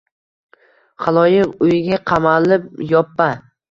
[1.07, 3.35] Xaloyiq uyiga qamalib yoppa